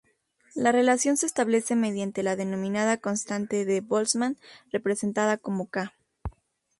[0.55, 4.35] La relación se establece mediante la denominada constante de Boltzmann
[4.71, 5.93] representada como "k".